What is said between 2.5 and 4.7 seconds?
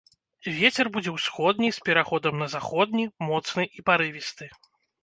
заходні, моцны і парывісты.